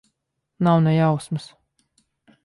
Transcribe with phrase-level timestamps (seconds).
[0.67, 1.45] Nav ne jausmas.